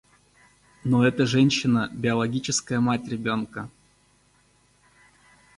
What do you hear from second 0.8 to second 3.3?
Но эта женщина– биологическая мать